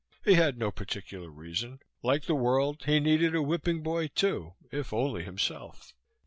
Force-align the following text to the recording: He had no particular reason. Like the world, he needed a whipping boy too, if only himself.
He 0.25 0.33
had 0.33 0.57
no 0.57 0.71
particular 0.71 1.29
reason. 1.29 1.79
Like 2.01 2.23
the 2.23 2.33
world, 2.33 2.81
he 2.87 2.99
needed 2.99 3.35
a 3.35 3.41
whipping 3.43 3.83
boy 3.83 4.07
too, 4.07 4.55
if 4.71 4.91
only 4.91 5.23
himself. 5.23 5.93